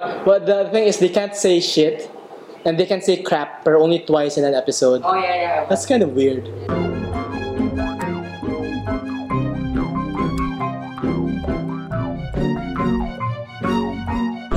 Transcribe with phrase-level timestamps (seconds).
[0.00, 2.10] But the thing is, they can't say shit,
[2.64, 5.02] and they can say crap, but only twice in an episode.
[5.04, 5.66] Oh yeah, yeah.
[5.68, 6.48] That's kind of weird.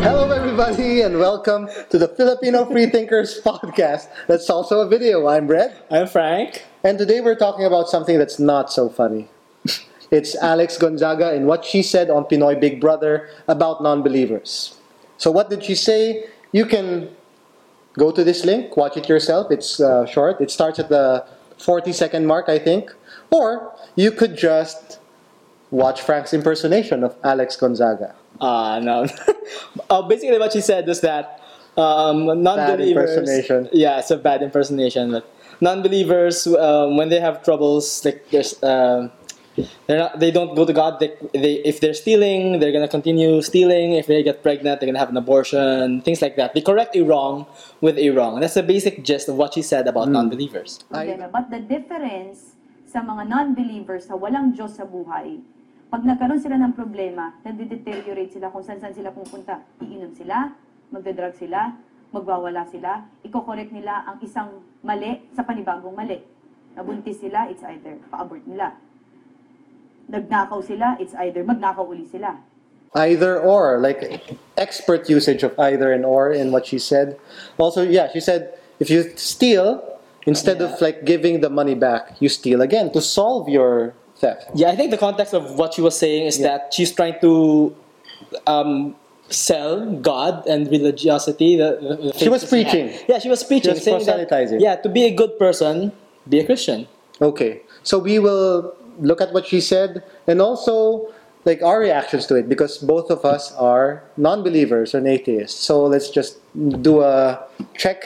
[0.05, 4.07] Hello, everybody, and welcome to the Filipino Freethinkers podcast.
[4.28, 5.28] That's also a video.
[5.28, 6.64] I'm Brett, I'm Frank.
[6.84, 9.30] and today we're talking about something that's not so funny.
[10.12, 14.78] It's Alex Gonzaga and what she said on Pinoy Big Brother about non believers.
[15.23, 16.25] So, what did she say?
[16.51, 17.07] You can
[17.97, 19.51] go to this link, watch it yourself.
[19.51, 21.25] It's uh, short, it starts at the
[21.59, 22.91] 40 second mark, I think.
[23.31, 25.00] Or you could just
[25.71, 28.14] watch Frank's impersonation of Alex Gonzaga.
[28.41, 29.07] Uh, no.
[29.89, 31.39] uh, basically, what she said was that
[31.78, 33.11] um, non-believers.
[33.11, 33.69] impersonation.
[33.72, 35.22] Yeah, it's a bad impersonation.
[35.61, 39.09] Non-believers, um, when they have troubles, like there's, um
[39.88, 41.00] they're not, they don't go to God.
[41.00, 43.94] They, they, if they're stealing, they're gonna continue stealing.
[43.94, 46.02] If they get pregnant, they're gonna have an abortion.
[46.02, 46.53] Things like that.
[46.53, 47.45] They correct a wrong
[47.81, 48.39] with a wrong.
[48.39, 50.14] That's the basic gist of what she said about hmm.
[50.14, 50.86] non-believers.
[50.90, 51.32] problema.
[51.32, 55.42] But the difference sa mga non-believers sa walang Diyos sa buhay,
[55.94, 59.62] pag nagkaroon sila ng problema, nade-deteriorate sila kung saan-saan sila pupunta.
[59.78, 60.50] Iinom sila,
[60.90, 61.73] magdadrug sila,
[62.14, 66.22] magwawala sila, iko-correct nila ang isang mali sa panibagong mali.
[66.73, 68.73] Nabuntis sila, it's either pa-abort nila.
[70.12, 72.38] Nagnakaw sila, it's either magnakaw uli sila.
[72.96, 74.22] either or like
[74.56, 77.18] expert usage of either and or in what she said
[77.58, 79.82] also yeah she said if you steal
[80.30, 84.70] instead of like giving the money back you steal again to solve your theft Yeah,
[84.70, 87.73] I think the context of what she was saying is that she's trying to
[88.45, 88.94] um,
[89.34, 91.58] sell God and religiosity.
[91.58, 92.70] The, the- the She was things had.
[92.70, 92.86] preaching.
[93.10, 94.30] Yeah, she was preaching, was saying that
[94.62, 95.92] yeah, to be a good person,
[96.30, 96.86] be a Christian.
[97.22, 101.11] okay so we will look at what she said and also
[101.45, 106.09] like our reactions to it because both of us are non-believers and atheists so let's
[106.09, 106.38] just
[106.81, 107.39] do a
[107.75, 108.05] check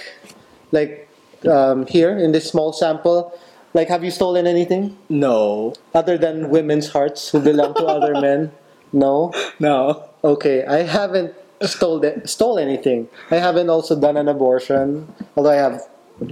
[0.72, 1.08] like
[1.48, 3.38] um, here in this small sample
[3.74, 8.52] like have you stolen anything No, other than women's hearts who belong to other men?
[8.92, 9.32] No.
[9.60, 10.04] no.
[10.24, 13.08] Okay, I haven't stole stole anything.
[13.30, 15.84] I haven't also done an abortion, although I have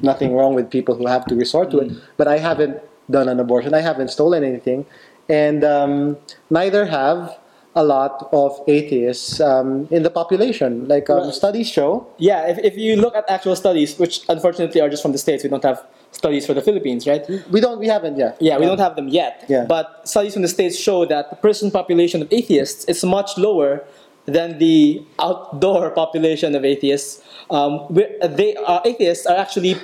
[0.01, 1.91] nothing wrong with people who have to resort to it.
[2.17, 3.73] But I haven't done an abortion.
[3.73, 4.85] I haven't stolen anything,
[5.29, 6.17] and um,
[6.49, 7.37] neither have
[7.75, 10.87] a lot of atheists um, in the population.
[10.87, 14.89] Like um, studies show, Yeah, if, if you look at actual studies, which unfortunately are
[14.89, 17.27] just from the States, we don't have studies for the Philippines, right?
[17.51, 18.37] we don't, we haven't yet.
[18.39, 19.43] Yeah, we don't have them yet.
[19.49, 19.65] Yeah.
[19.67, 23.83] But studies from the States show that the person population of atheists is much lower
[24.25, 27.21] than the outdoor population of atheists.
[27.49, 27.87] Um,
[28.23, 29.75] they uh, atheists are actually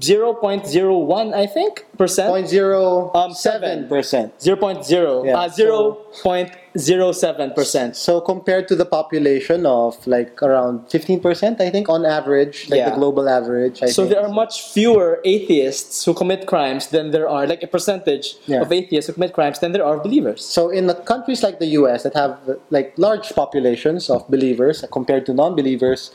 [0.00, 2.28] 0.01, I think, percent.
[2.30, 4.32] Point zero Um, seven percent.
[4.38, 7.96] 0.0, Yeah, uh, so- 0.07 percent.
[7.96, 12.90] So compared to the population of like around 15%, I think on average, like Yeah.
[12.90, 13.82] the global average.
[13.82, 14.14] I So think.
[14.14, 18.62] there are much fewer atheists who commit crimes than there are, like a percentage Yeah.
[18.62, 20.44] of atheists who commit crimes than there are believers.
[20.44, 22.36] So in the countries like the US that have
[22.70, 26.10] like large populations of believers compared to non-believers,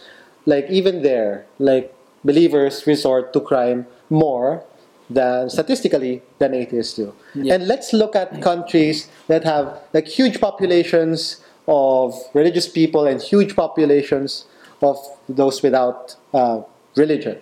[0.45, 1.91] like even there, like
[2.25, 4.63] believers resort to crime more
[5.09, 7.13] than statistically than atheists do.
[7.35, 7.53] Yeah.
[7.53, 13.55] And let's look at countries that have like huge populations of religious people and huge
[13.55, 14.45] populations
[14.81, 14.97] of
[15.29, 16.61] those without uh,
[16.95, 17.37] religion.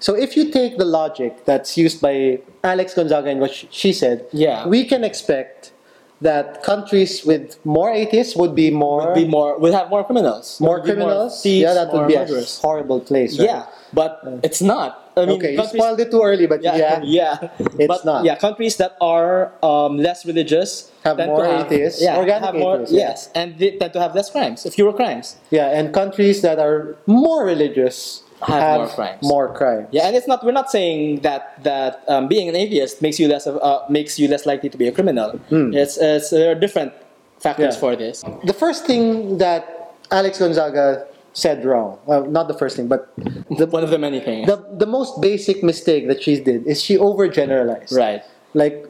[0.00, 4.26] So if you take the logic that's used by Alex Gonzaga and what she said,
[4.32, 4.66] Yeah.
[4.66, 5.72] we can expect
[6.20, 10.60] that countries with more atheists would be more would Be more, we'll have more criminals.
[10.60, 11.42] more criminals.
[11.42, 12.58] thieves, yeah, that would be murderers.
[12.58, 13.38] a horrible place.
[13.38, 13.46] Right?
[13.48, 15.04] Yeah, but it's not.
[15.16, 17.50] I mean, okay, you spoiled it too early, but Yeah, yeah, yeah.
[17.78, 18.24] It's but, not.
[18.24, 22.76] Yeah, countries that are um, less religious Have more have, atheists, Yeah, organic have more,
[22.76, 23.08] atheists, yeah.
[23.08, 25.36] Yes, and they tend to have less crimes, fewer crimes.
[25.50, 29.22] yeah, and countries that are more religious Have more crimes.
[29.22, 29.88] more crimes.
[29.90, 30.44] Yeah, and it's not.
[30.44, 34.18] We're not saying that that um, being an atheist makes you less of, uh, makes
[34.18, 35.40] you less likely to be a criminal.
[35.50, 36.92] It's, it's there are different
[37.40, 37.74] factors.
[37.74, 37.80] Yeah.
[37.80, 38.22] for this.
[38.44, 43.66] The first thing that Alex Gonzaga said wrong, well, not the first thing, but the,
[43.66, 44.46] One of the many things.
[44.46, 47.90] the the most basic mistake that she did is she overgeneralized.
[47.96, 48.22] right.
[48.54, 48.86] Like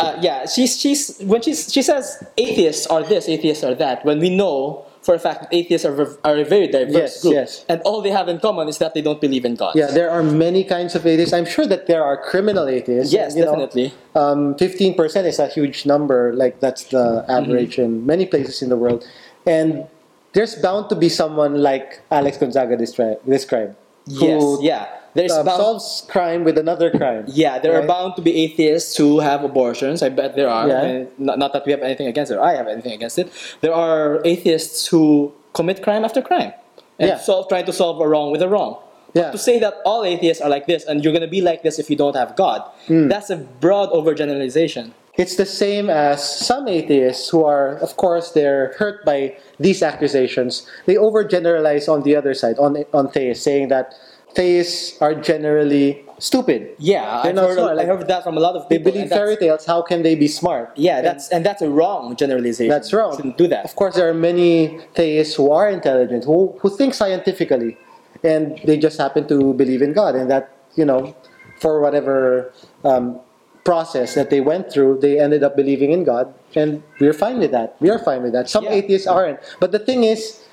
[0.00, 4.04] Uh, yeah, she's she's when she's she says atheists are this, atheists are that.
[4.04, 7.64] When we know for a fact atheists are, are a very diverse Yes, group, yes.
[7.68, 9.74] and all they have in common is that they don't believe in God.
[9.74, 11.32] Yeah, there are many kinds of atheists.
[11.32, 13.12] I'm sure that there are criminal atheists.
[13.12, 13.52] Yes, you know.
[13.52, 13.94] definitely.
[14.14, 16.32] Um, 15% is a huge number.
[16.34, 19.06] Like, that's the average in many places in the world.
[19.46, 19.86] And
[20.34, 23.76] there's bound to be someone like Alex Gonzaga descri- described.
[24.06, 24.86] Yes, who, yeah.
[25.14, 27.24] There's uh, bound, solves crime with another crime.
[27.28, 30.02] yeah, there are bound to be atheists who have abortions.
[30.02, 30.68] I bet there are.
[30.68, 31.04] Yeah.
[31.18, 32.36] Not, not that we have anything against it.
[32.36, 33.30] Or I have anything against it.
[33.60, 36.52] There are atheists who commit crime after crime.
[37.00, 37.18] and Yeah.
[37.18, 38.76] solve trying to solve a wrong with a wrong.
[39.14, 39.30] Yeah.
[39.32, 41.78] To say that all atheists are like this and you're going to be like this
[41.80, 43.08] if you don't have God, Hmm.
[43.08, 44.92] that's a broad overgeneralization.
[45.16, 50.64] It's the same as some atheists who are, of course, they're hurt by these accusations.
[50.86, 53.94] They overgeneralize on the other side, on on theists, saying that
[54.34, 56.74] theists are generally stupid.
[56.78, 58.92] Yeah, They're I've not heard, smart, I heard that from a lot of They people.
[58.92, 59.64] believe and that's- fairy tales.
[59.64, 60.72] How can they be smart?
[60.76, 62.68] Yeah, that's and that's a wrong generalization.
[62.68, 63.16] That's wrong.
[63.16, 63.64] Shouldn't do that.
[63.64, 67.76] Of course, there are many theists who are intelligent, who, who think scientifically,
[68.22, 71.14] and they just happen to believe in God, and that, you know,
[71.58, 72.52] for whatever
[72.84, 73.18] um,
[73.64, 77.50] process that they went through, they ended up believing in God, and we're fine with
[77.52, 77.76] that.
[77.80, 78.48] We are fine with that.
[78.48, 78.72] Some Yeah.
[78.72, 79.38] atheists aren't.
[79.58, 80.44] But the thing is,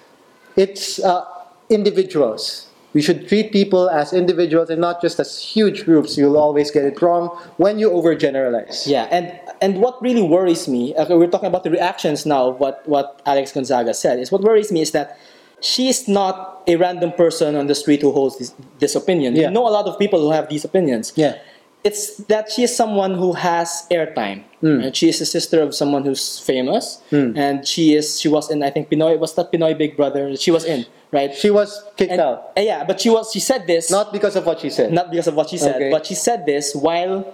[0.56, 1.23] it's uh,
[1.69, 2.66] individuals.
[2.97, 6.17] We should treat people as individuals and not just as huge groups.
[6.17, 8.88] You'll always get it wrong when you overgeneralize.
[8.88, 12.49] Yeah, and and what really worries me, okay, we're talking about the reactions now.
[12.49, 15.13] of What what Alex Gonzaga said is what worries me is that
[15.61, 18.49] she's not a random person on the street who holds this,
[18.79, 19.35] this opinion.
[19.35, 19.49] Yeah.
[19.49, 21.13] You know a lot of people who have these opinions.
[21.15, 21.38] Yeah.
[21.83, 24.41] It's that she is someone who has airtime.
[24.63, 24.85] Mm.
[24.85, 27.38] And she is a sister of someone who's famous, mm.
[27.38, 30.35] and she is she was in I think Pinoy was that Pinoy Big Brother.
[30.35, 31.33] She was in right.
[31.33, 32.51] She was kicked And- out.
[32.57, 34.92] uh, yeah, but she was she said this Not because of what she said.
[34.92, 35.89] not because of what she said, Okay.
[35.92, 37.25] but she said this while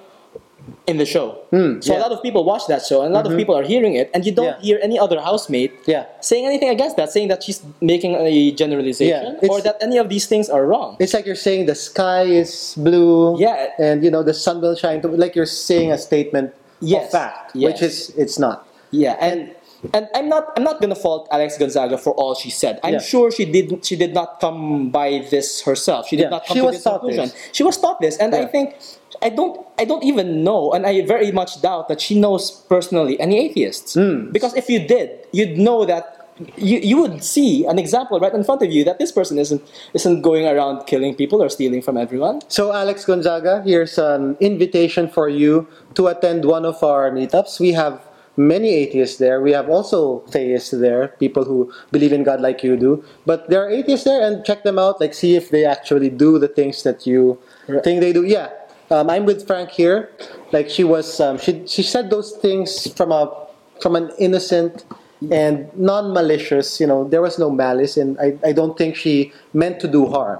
[0.88, 1.28] in the show.
[1.52, 1.60] so yeah.
[1.60, 1.92] Mm-hmm.
[1.92, 4.10] a lot of people watch that show, and a lot of people are hearing it,
[4.14, 4.62] and you don't Yeah.
[4.68, 6.06] hear any other housemate Yeah.
[6.22, 10.25] saying anything against that, saying that she's making a generalization or that any of these
[10.25, 10.96] things are wrong.
[11.00, 13.36] It's like you're saying the sky is blue.
[13.40, 13.75] Yeah.
[13.78, 15.02] And you know the sun will shine.
[15.04, 17.06] Like you're saying a statement Yes.
[17.06, 17.68] of fact, Yes.
[17.68, 18.66] which is it's not.
[18.92, 19.52] Yeah, and and
[19.94, 22.80] I'm not I'm not gonna fault Alex Gonzaga for all she said.
[22.83, 23.00] I'm Yeah.
[23.01, 26.07] sure she did she did not come by this herself.
[26.07, 27.25] She did Yeah, not come she to was this conclusion.
[27.30, 27.35] this.
[27.51, 28.75] She was taught this, and I think
[29.21, 33.19] I don't I don't even know, and I very much doubt that she knows personally
[33.19, 33.94] any atheists.
[33.95, 34.31] Hmm.
[34.31, 36.19] Because if you did, you'd know that.
[36.57, 39.62] You, you would see an example right in front of you that this person isn't
[39.94, 42.41] isn't going around killing people or stealing from everyone.
[42.50, 47.59] So Alex Gonzaga, here's an invitation for you to attend one of our meetups.
[47.62, 48.01] We have
[48.38, 49.41] many atheists there.
[49.41, 53.03] We have also theists there, people who believe in God like you do.
[53.25, 55.00] But there are atheists there, and check them out.
[55.00, 57.39] Like see if they actually do the things that you
[57.83, 58.24] think they do.
[58.25, 58.50] Yeah,
[58.91, 60.12] um, I'm with Frank here.
[60.51, 63.47] Like she was, um, she she said those things from a
[63.81, 64.86] from an innocent
[65.31, 66.79] and non-malicious.
[66.79, 70.07] You know, there was no malice, and I I don't think she meant to do
[70.07, 70.39] harm.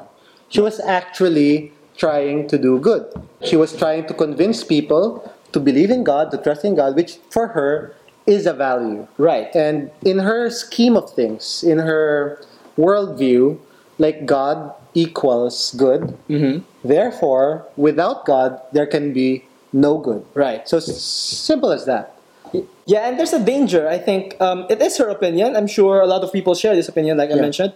[0.50, 3.06] She was actually trying to do good.
[3.44, 7.18] She was trying to convince people to believe in God, to trust in God, which
[7.30, 7.96] for her
[8.26, 9.08] is a value.
[9.18, 9.54] Right.
[9.56, 12.42] And in her scheme of things, in her
[12.78, 13.60] worldview,
[13.98, 16.18] like God equals good.
[16.30, 16.66] Mm-hmm.
[16.84, 20.26] Therefore, without God, there can be no good.
[20.34, 20.68] Right.
[20.68, 22.18] So s- simple as that.
[22.86, 23.88] Yeah, and there's a danger.
[23.88, 25.56] I think um, it is her opinion.
[25.56, 27.74] I'm sure a lot of people share this opinion, like I mentioned.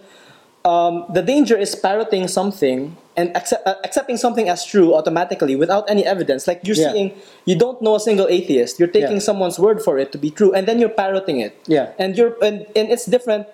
[0.64, 5.84] Um, the danger is parroting something and accept, uh, accepting something as true automatically without
[5.90, 6.46] any evidence.
[6.46, 6.92] Like you're Yeah.
[6.94, 7.08] seeing,
[7.50, 8.78] you don't know a single atheist.
[8.78, 9.28] You're taking Yeah.
[9.28, 11.52] someone's word for it to be true, and then you're parroting it.
[11.66, 11.98] Yeah.
[11.98, 13.44] And you're and, and it's different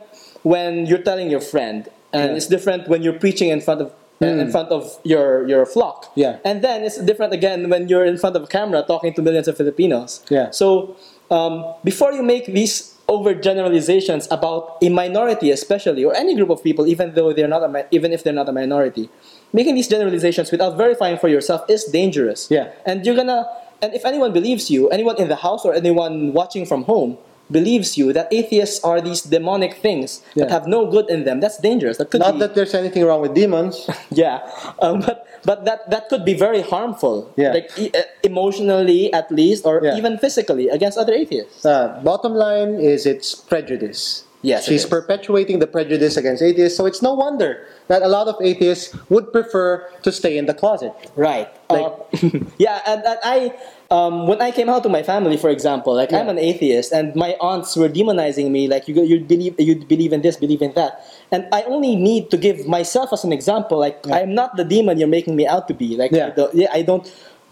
[0.44, 2.37] when you're telling your friend, and Yeah.
[2.37, 3.88] it's different when you're preaching in front of.
[4.22, 6.38] uh, In front of your your flock, Yeah.
[6.49, 9.49] and then it's different again when you're in front of a camera talking to millions
[9.50, 10.22] of Filipinos.
[10.31, 10.49] Yeah.
[10.60, 10.94] So
[11.37, 16.87] um, before you make these overgeneralizations about a minority, especially or any group of people,
[16.87, 19.09] even though they're not a even if they're not a minority,
[19.53, 22.49] making these generalizations without verifying for yourself is dangerous.
[22.51, 22.73] Yeah.
[22.87, 23.46] And you're gonna
[23.82, 27.19] and if anyone believes you, anyone in the house or anyone watching from home
[27.51, 31.58] believes you that atheists are these demonic things that have no good in them, that's
[31.58, 31.98] dangerous.
[31.98, 33.89] That could Not be, that there's anything wrong with demons.
[34.10, 34.41] yeah,
[34.81, 37.31] um, but but that that could be very harmful.
[37.36, 37.53] Yeah.
[37.53, 39.96] like e- uh, emotionally at least, or Yeah.
[39.96, 41.65] even physically against other atheists.
[41.65, 44.24] Uh, bottom line is it's prejudice.
[44.44, 48.36] Yes, She's perpetuating the prejudice against atheists, so it's no wonder that a lot of
[48.44, 50.93] atheists would prefer to stay in the closet.
[51.17, 51.48] Right.
[51.72, 52.04] Like- Uh,
[52.59, 53.55] yeah, and, and I,
[53.91, 57.15] um, when I came out to my family, for example, like I'm an atheist, and
[57.15, 60.73] my aunts were demonizing me, like you you believe you believe in this, believe in
[60.75, 63.79] that, and I only need to give myself as an example.
[63.79, 64.17] Like Yeah.
[64.17, 65.97] I'm not the demon you're making me out to be.
[65.97, 66.29] Like Yeah.
[66.29, 67.05] I don't, yeah, I don't.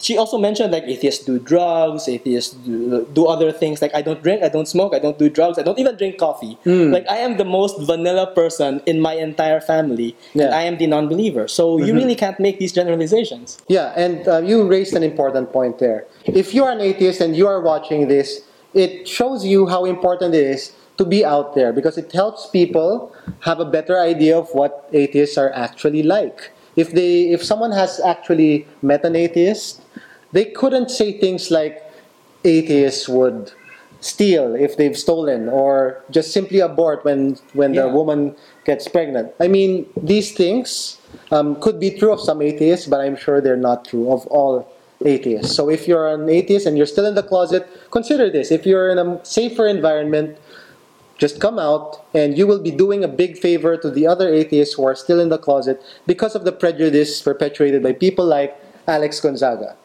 [0.03, 3.81] She also mentioned like atheists do drugs, atheists do, do other things.
[3.81, 6.17] Like I don't drink, I don't smoke, I don't do drugs, I don't even drink
[6.17, 6.57] coffee.
[6.65, 6.91] Hmm.
[6.91, 10.47] Like I am the most vanilla person in my entire family, Yeah.
[10.47, 10.53] Mm-hmm.
[10.53, 11.47] I am the non-believer.
[11.47, 13.61] So you really can't make these generalizations.
[13.69, 16.05] Yeah, and uh, you raised an important point there.
[16.25, 18.41] If you are an atheist and you are watching this,
[18.73, 23.15] it shows you how important it is to be out there because it helps people
[23.41, 26.51] have a better idea of what atheists are actually like.
[26.75, 29.81] If they if someone has actually met an atheist,
[30.31, 31.81] they couldn't say things like
[32.43, 33.51] atheists would
[34.01, 39.31] steal if they've stolen or just simply abort when when the woman gets pregnant.
[39.39, 40.97] I mean, these things
[41.31, 44.67] um, could be true of some atheists, but I'm sure they're not true of all
[45.05, 45.55] atheists.
[45.55, 48.51] So if you're an atheist and you're still in the closet, consider this.
[48.51, 50.37] If you're in a safer environment,
[51.17, 54.73] just come out and you will be doing a big favor to the other atheists
[54.75, 59.19] who are still in the closet because of the prejudice perpetuated by people like Alex
[59.19, 59.75] Gonzaga.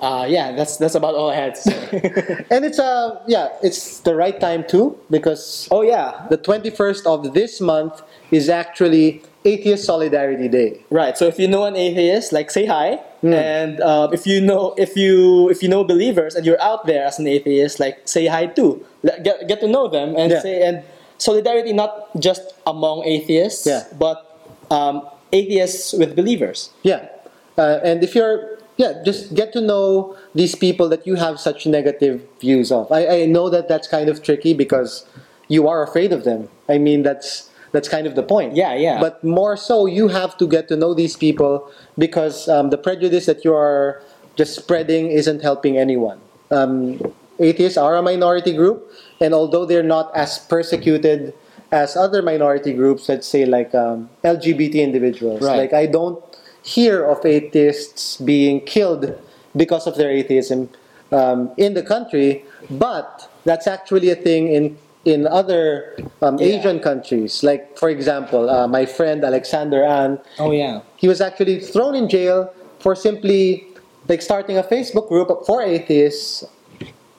[0.00, 2.44] Uh, yeah, that's that's about all I had to say.
[2.50, 7.34] And it's a yeah, it's the right time too because oh yeah, the 21st of
[7.34, 10.80] this month is actually Atheist Solidarity Day.
[10.90, 11.16] right.
[11.18, 13.32] So if you know an atheist, like say hi, Hmm.
[13.32, 17.04] and um, if you know if you if you know believers and you're out there
[17.04, 18.84] as an atheist, like say hi too.
[19.04, 20.40] Get get to know them and Yeah.
[20.40, 20.82] say and
[21.18, 23.84] solidarity not just among atheists, Yeah.
[23.98, 24.24] but
[24.70, 26.70] um, atheists with believers.
[26.82, 27.08] Yeah.
[27.56, 31.66] Uh, and if you're, yeah, just get to know these people that you have such
[31.66, 32.90] negative views of.
[32.90, 35.04] I, I know that that's kind of tricky because
[35.48, 36.48] you are afraid of them.
[36.68, 38.54] I mean, that's that's kind of the point.
[38.54, 39.00] Yeah, yeah.
[39.00, 43.26] But more so, you have to get to know these people because um, the prejudice
[43.26, 44.00] that you are
[44.36, 46.20] just spreading isn't helping anyone.
[46.52, 47.02] Um,
[47.40, 48.86] atheists are a minority group,
[49.20, 51.34] and although they're not as persecuted
[51.72, 55.58] as other minority groups, let's say like um, LGBT individuals, Right.
[55.66, 56.22] like I don't
[56.62, 59.18] hear of atheists being killed
[59.56, 60.70] because of their atheism
[61.10, 66.58] um, in the country, but that's actually a thing in in other um, Yeah.
[66.58, 67.42] Asian countries.
[67.44, 70.80] Like for example, uh, my friend Alexander Aan, Oh yeah.
[70.96, 73.66] he was actually thrown in jail for simply
[74.08, 76.44] like starting a Facebook group for atheists,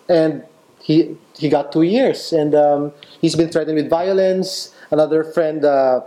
[0.10, 0.44] and
[0.82, 4.70] he he got two years, and um, he's been threatened with violence.
[4.92, 6.01] Another friend, uh,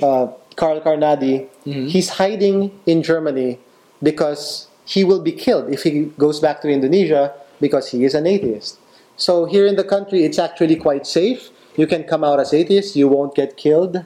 [0.00, 3.58] uh, Karl Karnadi, he's hiding in Germany
[4.02, 8.26] because he will be killed if he goes back to Indonesia because he is an
[8.26, 8.78] atheist.
[9.16, 11.50] So here in the country, it's actually quite safe.
[11.76, 14.04] You can come out as atheist, you won't get killed,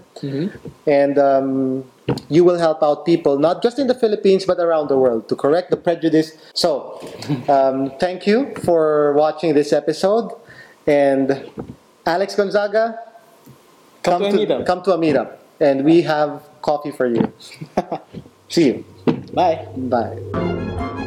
[0.87, 1.85] and um,
[2.29, 5.35] you will help out people not just in the Philippines but around the world to
[5.35, 6.31] correct the prejudice.
[6.55, 7.01] So,
[7.49, 10.31] um, thank you for watching this episode,
[10.87, 11.51] and
[12.07, 13.01] Alex Gonzaga,
[14.05, 14.67] Come to a meetup.
[14.67, 17.33] come to a meetup, and we have coffee for you.
[18.49, 18.85] See you.
[19.35, 19.67] Bye.
[19.77, 21.03] Bye.